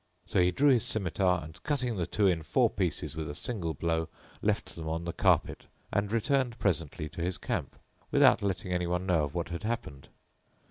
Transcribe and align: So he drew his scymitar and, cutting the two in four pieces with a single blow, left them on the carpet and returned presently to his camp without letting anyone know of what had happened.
So 0.25 0.39
he 0.39 0.49
drew 0.49 0.69
his 0.71 0.83
scymitar 0.83 1.43
and, 1.43 1.61
cutting 1.61 1.95
the 1.95 2.07
two 2.07 2.25
in 2.25 2.41
four 2.41 2.71
pieces 2.71 3.15
with 3.15 3.29
a 3.29 3.35
single 3.35 3.75
blow, 3.75 4.09
left 4.41 4.75
them 4.75 4.89
on 4.89 5.05
the 5.05 5.13
carpet 5.13 5.67
and 5.93 6.11
returned 6.11 6.57
presently 6.57 7.07
to 7.09 7.21
his 7.21 7.37
camp 7.37 7.75
without 8.09 8.41
letting 8.41 8.73
anyone 8.73 9.05
know 9.05 9.25
of 9.25 9.35
what 9.35 9.49
had 9.49 9.61
happened. 9.61 10.09